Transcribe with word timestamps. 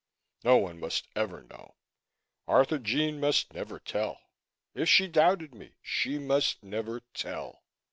No 0.43 0.57
one 0.57 0.79
must 0.79 1.09
ever 1.15 1.43
know; 1.43 1.75
Arthurjean 2.47 3.19
must 3.19 3.53
never 3.53 3.77
tell. 3.77 4.19
If 4.73 4.89
she 4.89 5.07
doubted 5.07 5.53
me, 5.53 5.75
she 5.83 6.17
must 6.17 6.63
never 6.63 7.01
tell. 7.13 7.61